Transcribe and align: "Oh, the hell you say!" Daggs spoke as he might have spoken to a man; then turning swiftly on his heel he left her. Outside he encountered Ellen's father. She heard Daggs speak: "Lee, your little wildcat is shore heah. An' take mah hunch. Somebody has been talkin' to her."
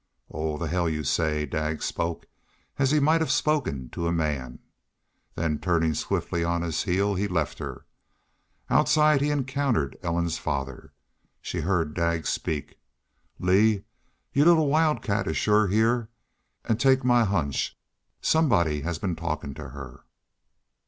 "Oh, 0.31 0.57
the 0.57 0.67
hell 0.67 0.89
you 0.89 1.03
say!" 1.03 1.45
Daggs 1.45 1.85
spoke 1.85 2.25
as 2.79 2.89
he 2.89 2.99
might 2.99 3.21
have 3.21 3.29
spoken 3.29 3.87
to 3.91 4.07
a 4.07 4.11
man; 4.11 4.57
then 5.35 5.59
turning 5.59 5.93
swiftly 5.93 6.43
on 6.43 6.63
his 6.63 6.81
heel 6.81 7.13
he 7.13 7.27
left 7.27 7.59
her. 7.59 7.85
Outside 8.67 9.21
he 9.21 9.29
encountered 9.29 9.95
Ellen's 10.01 10.39
father. 10.39 10.91
She 11.39 11.59
heard 11.61 11.93
Daggs 11.93 12.29
speak: 12.29 12.79
"Lee, 13.37 13.83
your 14.33 14.47
little 14.47 14.69
wildcat 14.69 15.27
is 15.27 15.37
shore 15.37 15.67
heah. 15.67 16.07
An' 16.65 16.77
take 16.77 17.03
mah 17.03 17.25
hunch. 17.25 17.77
Somebody 18.21 18.81
has 18.81 18.97
been 18.97 19.15
talkin' 19.15 19.53
to 19.53 19.69
her." 19.69 20.05